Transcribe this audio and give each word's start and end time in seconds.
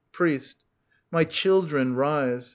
Priest. 0.11 0.57
My 1.11 1.25
children, 1.25 1.93
rise. 1.95 2.49